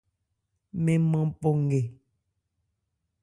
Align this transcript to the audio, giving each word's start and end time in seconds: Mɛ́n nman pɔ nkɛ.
Mɛ́n 0.83 0.97
nman 1.05 1.27
pɔ 1.39 1.49
nkɛ. 1.63 1.81